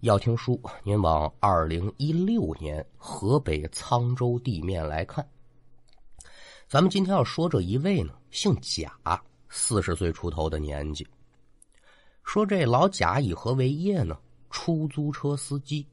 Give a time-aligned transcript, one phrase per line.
[0.00, 5.26] 要听书，您往二零一六年河北沧州地面来看。
[6.68, 8.92] 咱们今天要说这一位呢，姓贾，
[9.48, 11.06] 四十岁出头的年纪。
[12.24, 14.18] 说这老贾以何为业呢？
[14.50, 15.86] 出租车司机。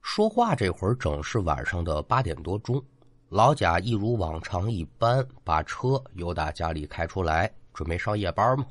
[0.00, 2.80] 说话这会儿正是晚上的八点多钟，
[3.28, 8.64] 老贾一如往常一般，把车由打家里开出来，准备上夜班嘛。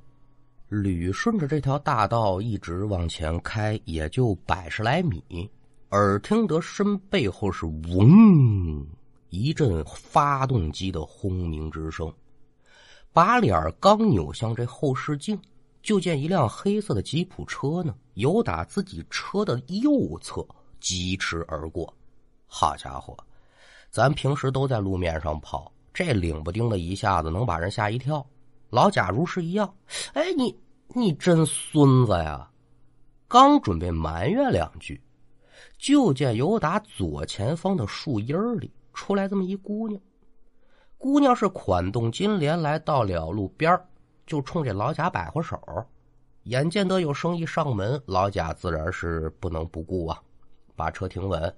[0.70, 5.50] 捋顺着这条大道一直往前开，也就百十来米，
[5.92, 8.86] 耳听得身背后是嗡
[9.30, 12.12] 一阵发动机的轰鸣之声，
[13.12, 15.40] 把脸刚扭向这后视镜，
[15.84, 20.44] 就见一辆黑色的吉普车呢，由打自己车的右侧
[20.80, 21.94] 疾驰而过。
[22.48, 23.16] 好家伙，
[23.92, 28.26] 咱平时都在路面上跑，这领不丁的一下子能把人吓一跳。
[28.74, 29.72] 老贾如是一样，
[30.14, 30.60] 哎你。
[30.96, 32.48] 你真孙子呀！
[33.28, 35.02] 刚准备埋怨两句，
[35.80, 40.00] 就见由打左前方的树荫里出来这么一姑娘。
[41.00, 43.80] 姑娘是款动金莲，来到了路边
[44.28, 45.60] 就冲这老贾摆活手。
[46.44, 50.22] 眼见得有生意上门，老贾自然是不能不顾啊，
[50.76, 51.56] 把车停稳。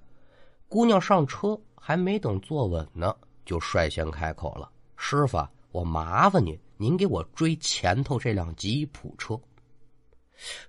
[0.66, 9.38] 姑娘上车还没等坐稳呢，就率先开口了：“师傅，我麻烦您。”您给我追前头这辆吉普车。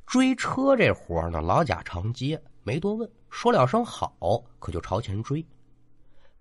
[0.05, 5.45] 追车这活呢，老贾常接，没多问，说了声好，可就朝前追。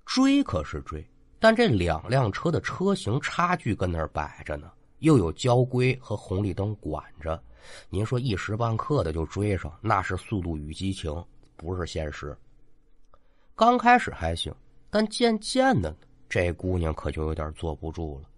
[0.04, 1.04] 追可是追，
[1.40, 7.42] 但这两辆车的车型差距跟那儿摆着呢，又有交规和红绿灯管着。
[7.90, 11.12] 您说一时半刻的就追上，那是速度与激情，
[11.56, 12.36] 不是现实。
[13.56, 14.54] 刚开始还行，
[14.88, 15.96] 但渐渐的呢。
[16.28, 18.28] 这姑娘可就有点坐不住了，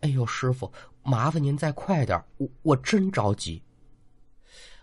[0.00, 0.70] 哎呦，师傅，
[1.02, 3.62] 麻烦您再快点，我我真着急。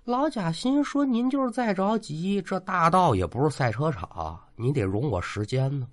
[0.04, 5.88] 老贾心说：“您就是再着急，这大道也不是赛车场，你得容我时间呢。”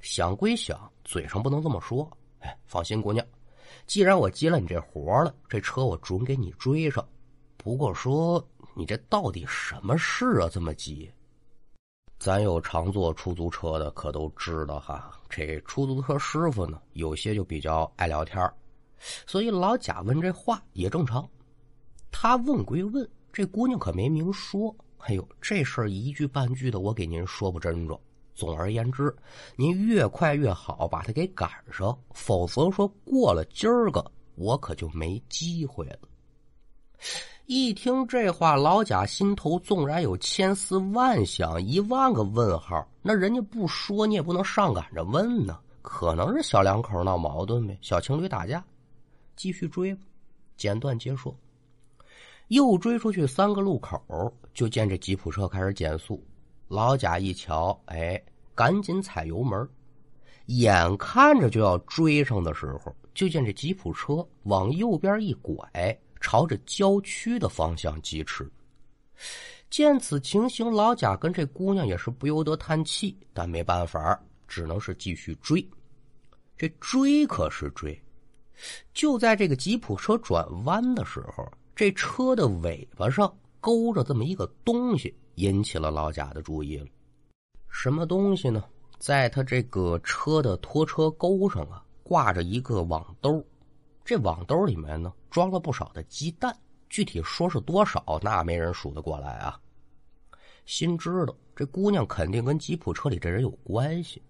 [0.00, 2.06] 想归想，嘴上不能这么说。
[2.40, 3.26] 哎，放心，姑娘，
[3.86, 7.06] 既然我接了你这活了，这车我准给你追上。
[7.56, 10.48] 不过说，你这到底什么事啊？
[10.52, 11.10] 这么急？
[12.26, 15.12] 咱有常坐出租车的，可都知道哈。
[15.28, 18.52] 这出租车师傅呢，有些就比较爱聊天
[19.28, 21.24] 所以老贾问这话也正常。
[22.10, 24.74] 他问归问，这姑娘可没明说。
[24.98, 27.96] 哎呦，这事儿一句半句的，我给您说不真着。
[28.34, 29.14] 总而言之，
[29.54, 34.04] 您越快越好，把他给赶上，否则说过了今儿个，
[34.34, 35.98] 我可就没机会了。
[37.46, 45.56] 一听这话，老贾心头纵然有千丝万想、一万个问号，那人家不说，你也不能上赶着问呢。
[45.80, 48.64] 可能是小两口闹矛盾呗，小情侣打架，
[49.36, 50.02] 继续追吧。
[50.56, 51.32] 简短结说，
[52.48, 54.02] 又追出去三个路口，
[54.52, 56.20] 就见这吉普车开始减速。
[56.66, 58.20] 老贾一瞧，哎，
[58.56, 59.68] 赶紧踩油门。
[60.46, 65.96] 眼看着就要追上的时候，就见这吉普车往右边一拐。
[66.26, 68.50] 朝着郊区的方向疾驰。
[69.70, 75.64] 见此情形，老贾跟这姑娘也是不由得叹气，但没办法，只能是继续追。
[76.56, 77.96] 这追可是追，
[78.92, 86.86] 就在这个吉普车转弯的时候，这车的尾巴上勾着这么一个东西，引起了老贾的注意了。
[87.68, 88.64] 什么东西呢？
[88.98, 93.46] 在他这个车的拖车钩上啊，挂着一个网兜。
[94.04, 96.56] 这网兜里面呢，装了不少的鸡蛋，
[96.88, 99.60] 具体说是多少，那没人数得过来啊。
[100.64, 104.22] 心知道这姑娘肯定跟吉普车里这人有关系，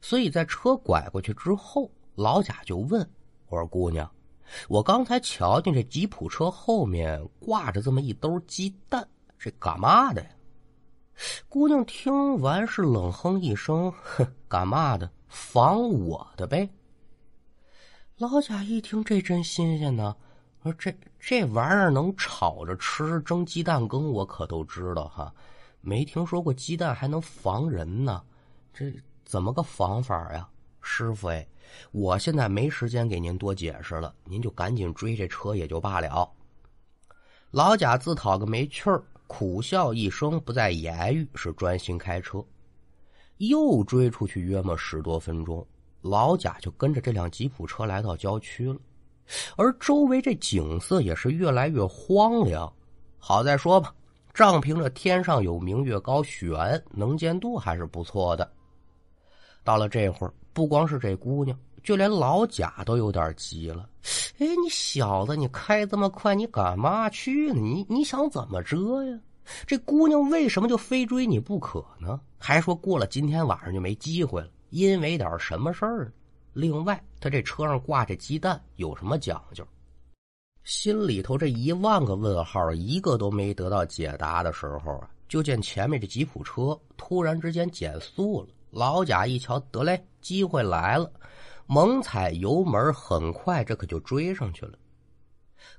[0.00, 3.06] 所以在车拐过去之后，老贾就问
[3.48, 4.10] 我说：“姑娘，
[4.66, 9.06] 我刚才瞧见这吉普车后面挂着这么一兜鸡蛋，
[9.38, 10.30] 这干嘛的呀？”
[11.50, 15.10] 姑娘听完是冷哼一声：“哼，干嘛的？
[15.28, 16.66] 防我的呗。”
[18.16, 20.16] 老贾一听，这真新鲜呢。
[20.62, 25.32] 说这这玩意儿能炒着吃，蒸鸡蛋羹，我可都知道哈。
[25.80, 28.22] 没听说过鸡蛋还能防人呢，
[28.72, 28.92] 这
[29.24, 30.46] 怎么个防法呀？
[30.82, 31.46] 师傅哎，
[31.92, 36.30] 我现在没时间给您多解释了，您就赶紧追这车也就罢了。
[37.50, 42.44] 老贾自讨个没趣儿，苦笑一声，不再言语，是专心开车。
[43.38, 45.66] 又追出去约莫十多分钟。
[46.02, 48.78] 老贾就跟着这辆吉普车来到郊区了，
[49.56, 52.72] 而周围这景色也是越来越荒凉。
[53.18, 53.94] 好在说吧，
[54.32, 58.50] 仗凭着天上有明月高悬，能见度还是不错的。
[59.62, 63.88] 到了这会儿，不光是这姑娘，就连老贾都有点急了。
[64.38, 67.60] 哎，你小子，你开这么快，你干嘛去呢？
[67.60, 69.18] 你你想怎么着呀？
[69.66, 72.20] 这姑娘为什么就非追你不可呢？
[72.38, 76.12] 还说过了今天晚上就没机会了，因为点什么事儿呢？
[76.52, 79.66] 另外，他这车上挂着鸡蛋，有什么讲究？
[80.64, 88.48] 心里头这一万个问号，一个都没得到解答的时候啊，就见前面这吉普车突然之间减速了。
[88.70, 91.10] 老贾一瞧，得嘞，机会来了，
[91.66, 94.78] 猛踩油门，很快这可就追上去了。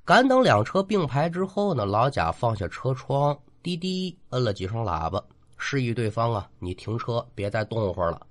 [0.04, 5.22] 赶等两车并排之后呢，老贾放下车窗，滴滴摁了几声喇叭，
[5.56, 8.26] 示意对方啊，你停车，别再动会了。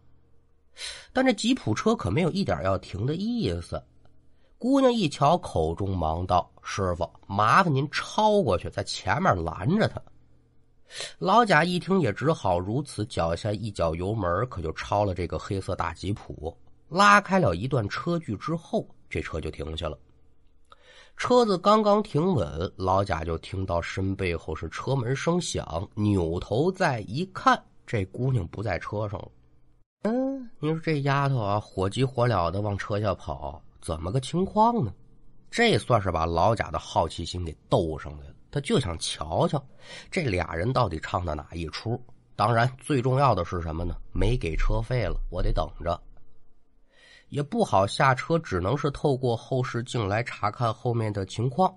[1.13, 3.81] 但这吉普车可没有一点要停的意思。
[4.57, 9.99] 姑娘一瞧，口中忙道：“师傅，麻烦您超过去，在前面拦着他。”
[11.17, 16.55] 老贾一听，也只好如此，脚下一脚油门，可就超了这个黑色大吉普，
[16.89, 19.97] 拉开了一段车距之后，这车就停下了。
[21.17, 29.31] 车子刚刚停稳，老贾就听到身背后是车门声响，扭头再一看，这姑娘不在车上了。
[30.03, 34.91] 嗯，你说这丫头啊，火急火燎的往车下跑，怎么个情况呢？
[35.51, 39.63] 这算是把老贾的好奇心给逗上来了，他就想瞧瞧
[40.09, 42.01] 这俩人到底唱的哪一出。
[42.35, 43.95] 当然，最重要的是什么呢？
[44.11, 46.01] 没给车费了，我得等着。
[47.29, 51.73] 也不好下车，只能是透过后视镜来查看后面的情况。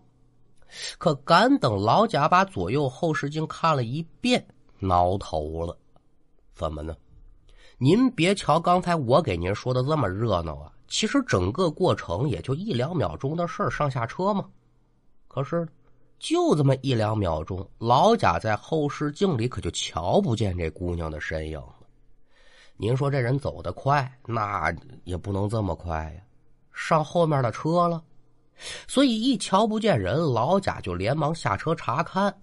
[0.96, 4.44] 可赶等老贾把左右后视镜看了一遍，
[4.78, 5.76] 挠头了，
[6.54, 6.96] 怎么呢？
[7.78, 14.44] 您别瞧刚才我给您说的这么热闹啊，其实整个过程也就一两秒钟的事上下车嘛。
[15.26, 15.66] 可是，
[16.20, 21.74] 就这么一两秒钟，老贾在后视镜里可就瞧不见这姑娘的身影了。
[22.76, 24.72] 您说这人走得快，那
[25.02, 26.22] 也不能这么快呀，
[26.72, 28.02] 上后面的车了，
[28.86, 32.34] 所以一瞧不见人，老贾就连忙下车查看。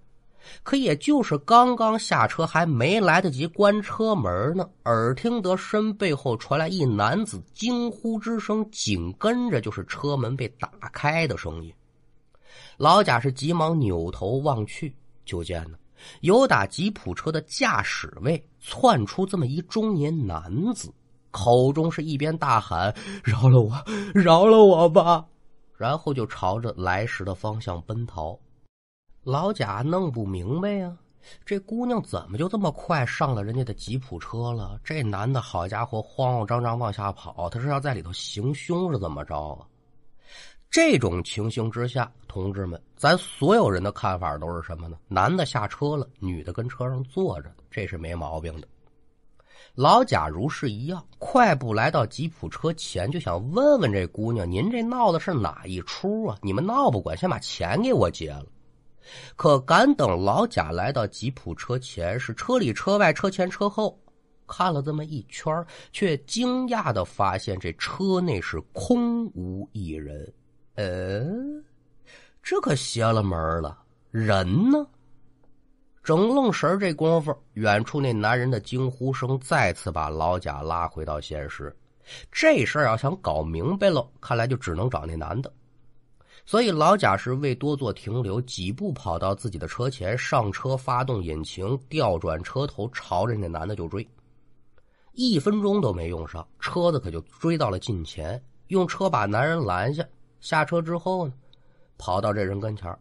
[0.63, 11.73] 可也就是刚刚下车，还没来得及关车门呢，耳听得身背后传来一男子惊呼之声，紧跟着就是车门被打开的声音。
[12.77, 15.77] 老贾是急忙扭头望去，就见呢，
[16.21, 20.91] 有打吉普车的驾驶位窜出这么一中年男子，
[21.29, 22.93] 口中是一边大喊
[23.23, 23.71] ：“饶了我，
[24.13, 25.23] 饶了我吧！”
[25.77, 28.37] 然后就朝着来时的方向奔逃。
[29.23, 30.97] 老贾弄不明白呀，
[31.45, 34.79] 这姑娘怎么就这么快上了人家的吉普车了？
[34.83, 39.67] 这男的好家伙，慌慌张张往下跑，他是要在里头行凶是怎么着啊？
[40.71, 44.97] 这种情形之下，同志们，咱所有人的看法都是什么呢？
[45.07, 48.67] 男的下车了，女的跟车上坐着，这是没毛病的。
[49.75, 56.39] 老贾如是一样，快步来到吉普车前，就想问问这姑娘：“您这闹的是哪一出啊？
[56.41, 58.45] 你们闹不管，先把钱给我结了。”
[59.35, 63.99] 可赶等老贾来到吉普车前，是车里车外、车前车后，
[64.47, 70.33] 看了这么一圈，却惊讶的发现这车内是空无一人。
[70.75, 71.63] 嗯，
[72.41, 73.77] 这可邪了门了，
[74.09, 74.85] 人呢？
[76.03, 81.75] 整愣神这功夫，远处那男人的惊呼声再次把老贾拉回到现实。
[82.31, 85.53] 这事儿要想搞明白了，看来就只能找那男的。
[86.45, 94.05] 所以老贾是未多做停留，几步跑到自己的车前，上车，发动引擎，调转车头，朝着那男的就追。
[95.13, 100.03] 一分钟都没用上，车子可就追到了近前，用车把男人拦下。
[100.39, 101.33] 下车之后呢，
[101.97, 102.93] 跑到这人跟前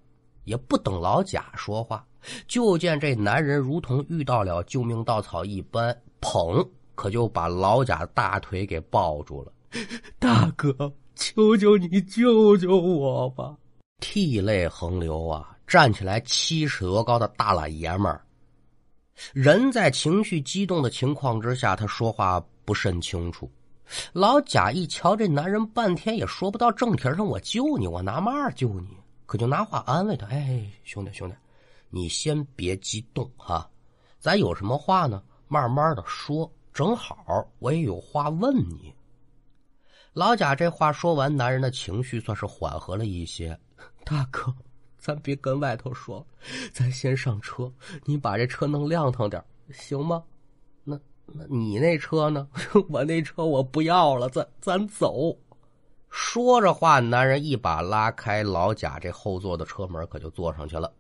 [0.45, 2.05] 也不等老贾说话，
[2.47, 9.53] 就见这男人如同遇到了救命稻草一般，砰，可就把老贾大腿给抱住了。
[10.19, 10.73] 大哥。
[11.21, 13.55] 求求你救救我吧！
[14.01, 15.55] 涕泪横流啊！
[15.67, 18.25] 站起来七尺多高的大老爷们儿，
[19.35, 23.49] 人在情绪激动的情况之下，他说话不甚清楚。
[24.15, 27.25] 老贾一瞧这男人，半天也说不到正题上。
[27.25, 28.89] 我救你，我拿嘛救你？
[29.27, 31.35] 可就拿话安慰他：“哎，兄弟兄弟，
[31.91, 33.69] 你先别激动哈，
[34.19, 35.23] 咱有什么话呢？
[35.49, 36.51] 慢慢的说。
[36.73, 38.95] 正好我也有话问你。”
[40.13, 43.57] 老贾这话说完，男人的情绪算是缓和了一些。
[44.05, 44.53] 大哥，
[44.99, 46.27] 咱别跟外头说，
[46.73, 47.73] 咱先上车。
[48.05, 49.41] 你把这车弄亮堂点，
[49.73, 50.21] 行吗？
[50.83, 52.49] 那那你那车呢？
[52.91, 55.33] 我那车我不要了，咱咱走。
[56.09, 60.93] 说着话，男人一把拉开老贾这后座的车门，可就坐上去了。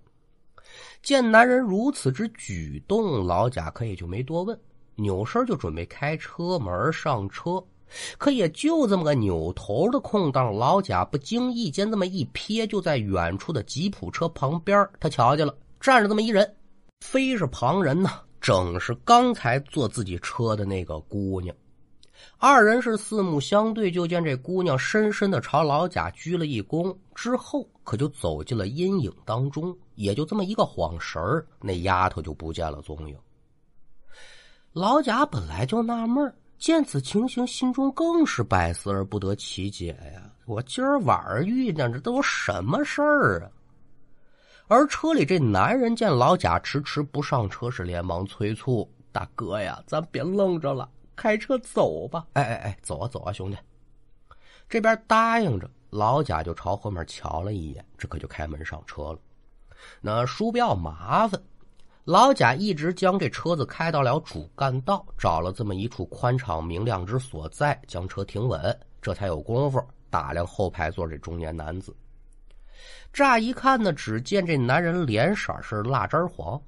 [1.02, 4.56] 见男人如此之举动，老贾可也就没多问，
[4.94, 7.60] 扭身就准备开车门上车。
[8.18, 16.54] 可也就这么个扭头的空档，老贾不经意间这么一瞥，就在远处的吉普车旁边，他瞧见了站着这么一人。
[17.00, 21.54] 非是旁人呢，正是刚才坐自己车的那个姑娘。
[22.36, 29.74] 二人是四目相对，就见这姑娘深深的朝老贾鞠了一躬，之后可就走进了阴影当中。
[29.94, 33.16] 也就这么一个晃神儿，那丫头就不见了踪影。
[34.72, 40.30] 老贾本来就纳闷儿见此情形，心中更是百思而不得其解呀！
[40.44, 43.48] 我今儿晚上遇见这都什么事儿啊？
[44.68, 50.86] 而车里这男人见老贾迟迟不上车，是连忙催促：“大哥呀，咱别愣着了，
[51.16, 53.56] 开车走吧！”哎哎哎，走啊走啊，兄弟！
[54.68, 59.18] 这边答应着，老贾就朝后面瞧了一眼，这可就开门上车了。
[60.02, 61.40] 那叔不要麻烦。
[62.10, 71.94] 老贾一直将这车子开到了主干道，找了这么一处宽敞明亮之所在，将车停稳，这才有功夫打量后排座这中年男子。
[73.12, 76.60] 乍一看呢，只见这男人脸色是蜡汁黄，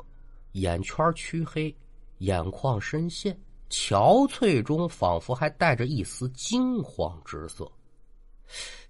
[0.53, 1.77] 眼圈黢黑，
[2.19, 3.37] 眼眶深陷，
[3.69, 7.69] 憔悴中仿佛还带着一丝惊慌之色。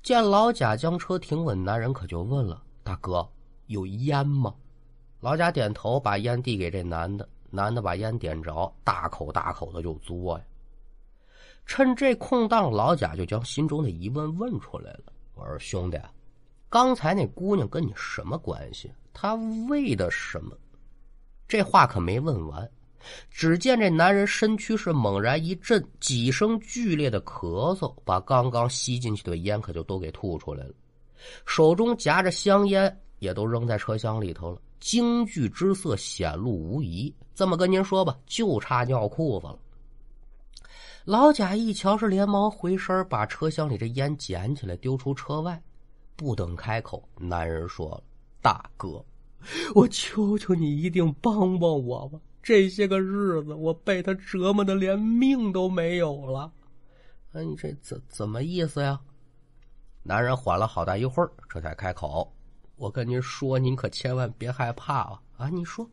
[0.02, 3.26] 见老贾将车停稳，男人可就问了：“大哥，
[3.68, 4.54] 有烟吗？”
[5.22, 7.28] 老贾点头，把烟递给这男的。
[7.48, 10.44] 男的把烟点着，大口大口的就嘬呀。
[11.64, 15.96] 趁这空档，老贾就将心中的疑问问出来了：“我说兄弟，
[16.68, 18.90] 刚才那姑娘跟你什么关系？
[19.12, 19.36] 她
[19.68, 20.58] 为的什么？”
[21.46, 22.68] 这话可没问完，
[23.30, 30.74] 只见这男人身躯是猛然一震，几声剧烈的咳嗽，把刚刚吸进去的烟可就都给吐出来了，
[31.46, 34.60] 手中夹着香烟也都扔在车厢里头了。
[34.82, 39.56] 惊惧之色显露无疑，这么跟您说吧，就差尿裤子了。
[41.04, 45.62] 老贾一瞧，是连忙回身把车厢里这烟捡起来，丢出车外。
[46.16, 48.02] 不等开口，男人说了
[48.42, 49.04] ：“大哥，
[49.72, 52.20] 我求求你，一定帮帮我吧！
[52.42, 56.52] 这些个日子，我被他折磨的连命都没有了。”
[57.34, 59.00] 哎，你这怎怎么意思呀？
[60.02, 62.32] 男人缓了好大一会儿，这才开口。
[62.82, 65.22] 我跟您说，您可千万别害怕啊！
[65.36, 65.88] 啊，你说，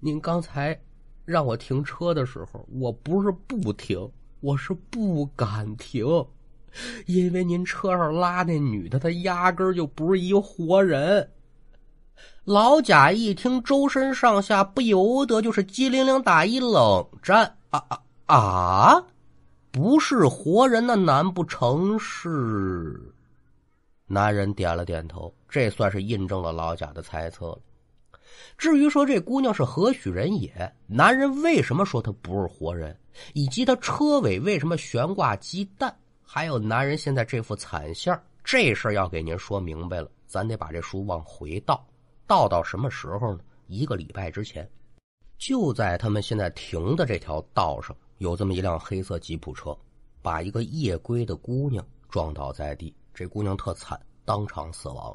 [0.00, 0.76] 您刚才
[1.24, 4.10] 让我停车的时候，我不是不停，
[4.40, 6.04] 我是不敢停，
[7.06, 11.30] 因为您车上拉那女的，她压根儿就不是一活人。
[12.42, 17.56] 老贾一听，周身上下不由得就是机灵灵打一冷战。
[17.70, 19.06] 啊啊啊！
[19.70, 23.14] 不是活人，那难不成是？
[24.12, 27.60] 男人点了点头，这算是印证了老贾的猜测了。
[28.58, 30.50] 至于说这姑娘是何许人也，
[30.88, 32.98] 男人为什么说她不是活人，
[33.34, 41.86] 以及她车尾为什么悬挂鸡蛋，还有男人现在这副惨相，这事儿要给您说明白了，咱得把这书往回倒，
[42.26, 43.40] 倒到什么时候呢？
[43.68, 44.68] 一个礼拜之前，
[45.38, 49.78] 就在他们现在停的这条道上，有这么一辆黑色吉普车，
[50.20, 52.92] 把一个夜归的姑娘撞倒在地。
[53.20, 55.14] 这姑娘特惨，当场死亡。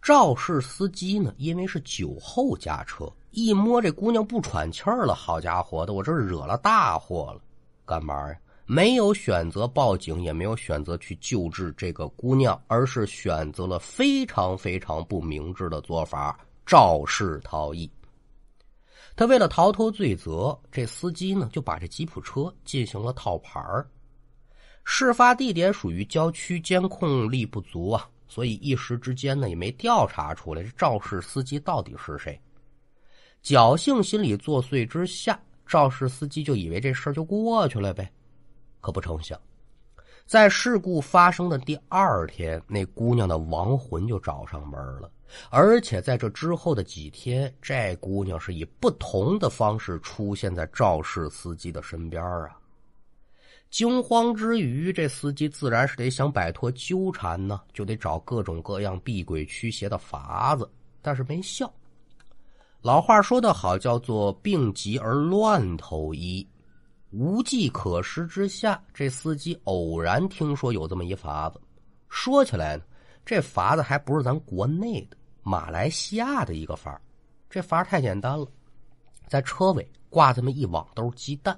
[0.00, 7.42] 肇事司机呢，因为是酒后驾车，一摸这姑娘不喘气儿了，好家伙的，我这惹了大祸了。
[7.84, 8.40] 干嘛呀？
[8.64, 17.90] 没有选择报警，也没有选择去救治这个姑娘，而是选择了非常非常不明智的做法，肇事逃逸。
[19.14, 23.86] 他为了逃脱罪责，这司机呢就把这吉普车进行了套牌儿。
[24.92, 32.38] 事发地点属于郊区，监控力不足啊，所以一时之间呢也没调查出来这肇事司机到底是谁。
[33.40, 38.10] 侥幸心理作祟之下，肇事司机就以为这事儿就过去了呗。
[38.80, 39.40] 可不成想，
[40.26, 45.08] 在事故发生的第二天，那姑娘的亡魂就找上门了，
[45.50, 52.56] 而且在这之后的几天，这姑娘是以不同的方式出现在肇事司机的身边啊。
[53.70, 60.68] 惊慌之余，这司机自然是得想摆脱纠缠呢，就得找各种各样避鬼驱邪的法子，
[61.00, 61.72] 但是没效。
[62.82, 66.44] 老话说得好，叫做“病急而乱投医”，
[67.12, 71.60] 无计可施之下，这司机偶然听说有这么一法子。
[72.08, 72.82] 说起来呢，
[73.24, 77.00] 这法子还不是咱国内的，马来西亚的一个法
[77.48, 78.48] 这法太简单了，
[79.28, 81.56] 在车尾挂这么一网兜鸡蛋。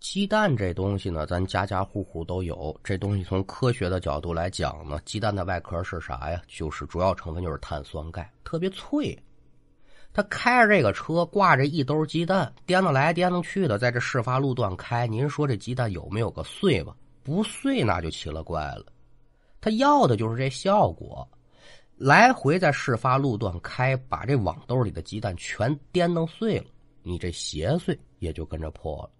[0.00, 2.74] 鸡蛋这东西呢，咱家家户户都有。
[2.84, 6.40] 这东西从科学的角度来讲呢，鸡蛋的外壳是啥呀？
[6.46, 9.16] 就是主要成分就是碳酸钙，特别脆。
[10.12, 15.06] 他开着这个车，挂着一兜鸡蛋，颠倒来颠倒去的，在这事发路段开。
[15.06, 16.96] 您说这鸡蛋有没有个碎吧？
[17.22, 18.86] 不碎那就奇了怪了。
[19.60, 21.28] 他要的就是这效果。
[21.96, 26.66] 来回在事发路段开，把这网兜里的鸡蛋全颠弄碎了，
[27.02, 29.10] 你这邪祟也就跟着破了。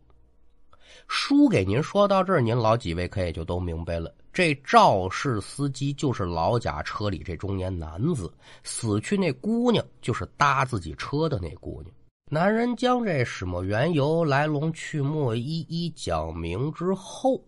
[1.07, 4.15] 书给您说到这儿，您老几位可也就都明白了。
[4.33, 11.95] 这肇事司机就是老贾车里这中年男子，死去那姑娘就是搭自己车的那姑娘。
[12.31, 17.43] 男人将这始末缘由、来龙去脉一一讲明之后，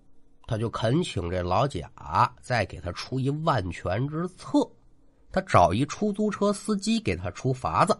[0.46, 1.88] 他就恳请这老贾
[2.40, 4.68] 再给他出一万全之策。
[5.30, 7.96] 他找一出租车司机给他出法子。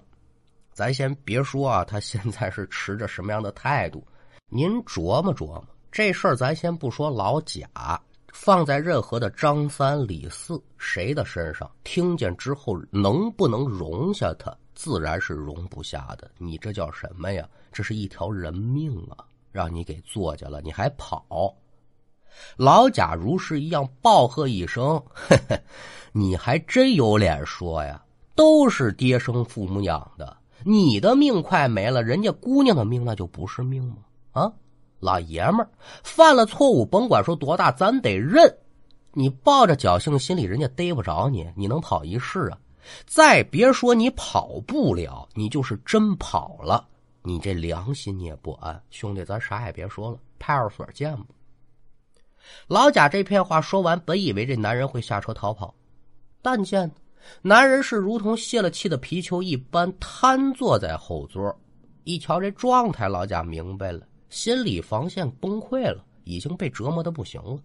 [0.72, 4.04] 咱先别说啊，他现在是持着什么样的态度？
[4.52, 7.68] 您琢磨琢磨，这事儿咱先不说老贾，
[8.32, 14.52] 放在任何的张三李四谁的身上，听见之后能不能容下他？
[14.74, 16.28] 自然是容不下的。
[16.36, 17.48] 你这叫什么呀？
[17.70, 19.24] 这是一条人命啊！
[19.52, 21.54] 让你给坐下了，你还跑？
[22.56, 25.56] 老贾如是一样暴喝一声：“嘿嘿，
[26.10, 28.02] 你还真有脸说呀！
[28.34, 33.98] 都是爹生父母养的，你的命快没了，人家姑娘的命那就不是命吗？”
[34.32, 34.52] 啊，
[35.00, 35.68] 老爷们儿
[36.02, 38.56] 犯了错误，甭管说多大，咱得认。
[39.12, 42.58] 你抱着侥幸心理，人家逮不着你，你能跑一世啊？
[43.06, 46.86] 再别说你跑不了，你就是真跑了，
[47.22, 48.80] 你这良心你也不安。
[48.90, 51.26] 兄弟，咱啥也别说了，派出所见吧。
[52.68, 55.74] 老贾这片话说完，本以为这男人会下车逃跑，
[56.40, 56.90] 但见
[57.42, 61.54] 男人是如同泄了气的皮球一般瘫坐在后座。
[62.04, 64.06] 一瞧这状态，老贾明白了。
[64.30, 67.58] 心理防线崩溃了，已经被折磨的不行了。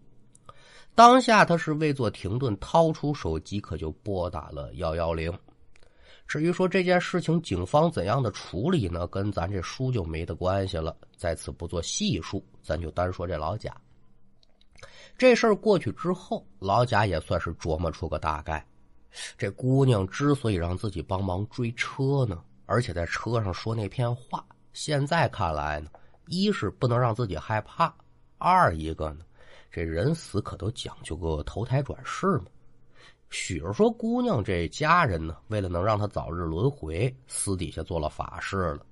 [0.94, 5.32] 当下他是未做停顿，掏出手机，可就拨打了幺幺零。
[6.28, 9.06] 至于说这件事情警方怎样的处理呢？
[9.08, 13.72] 跟咱这书就没得关系了，在此不做细述，咱就单说这老贾。
[15.18, 18.66] 这事儿过去之后，老贾也算是琢磨出个大概。
[19.38, 25.90] 这姑娘之所以让自己帮忙追车呢，而且在车上说那片话，现在看来呢。
[26.28, 27.94] 一是不能让自己害怕，
[28.38, 29.20] 二一个呢，
[29.72, 32.46] 这人死可都讲究个投胎转世嘛。
[33.30, 38.86] 许是说姑娘这家人呢，为了能让她早日轮回，私底下做了法事了。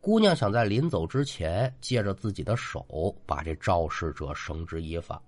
[0.00, 5.20] 姑娘想在临走之前，借着自己的手把这肇事者绳之以法。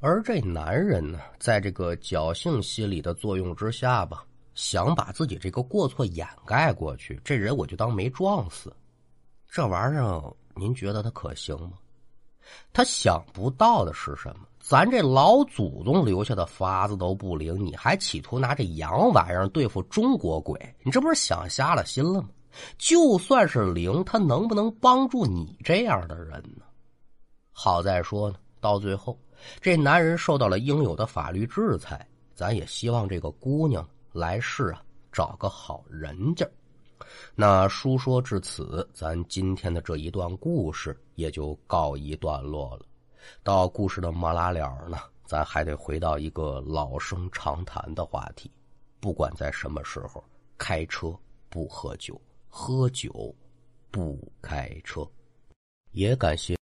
[0.00, 7.20] 而这男人呢，在这个侥幸心理的作用之下吧，想把自己这个过错掩盖过去。
[7.22, 8.74] 这人我就当没撞死，
[9.46, 10.34] 这玩意儿。
[10.60, 11.72] 您觉得他可行吗？
[12.70, 14.46] 他想不到的是什么？
[14.60, 20.58] 咱这老祖宗留下的法子都不灵，你还企图拿这洋玩意儿对付中国鬼？
[20.82, 22.28] 你这不是想瞎了心了吗？
[22.76, 26.64] 就算是灵，他能不能帮助你这样的人呢？
[27.52, 29.18] 好在说呢，到最后
[29.62, 36.46] 这男人受到了应有的法律制裁，咱也希望这个姑娘来世啊找个好人家。
[37.34, 42.86] 那书说至此，咱今天的这一段故事也就告一段落了。
[43.42, 48.50] 到故事的末拉了呢，咱还得回到一个老生常谈的话题：
[49.00, 50.22] 不管在什么时候，
[50.58, 51.14] 开车
[51.48, 53.34] 不喝酒，喝酒
[53.90, 55.06] 不开车。
[55.92, 56.59] 也感谢。